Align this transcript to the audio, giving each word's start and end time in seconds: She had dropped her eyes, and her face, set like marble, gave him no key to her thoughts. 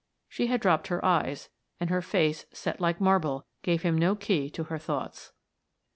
She 0.27 0.47
had 0.47 0.61
dropped 0.61 0.87
her 0.87 1.05
eyes, 1.05 1.49
and 1.79 1.91
her 1.91 2.01
face, 2.01 2.47
set 2.51 2.81
like 2.81 2.99
marble, 2.99 3.45
gave 3.61 3.83
him 3.83 3.95
no 3.99 4.15
key 4.15 4.49
to 4.49 4.63
her 4.63 4.79
thoughts. 4.79 5.31